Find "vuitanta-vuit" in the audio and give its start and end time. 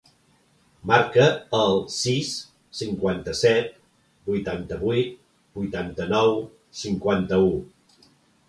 4.31-5.15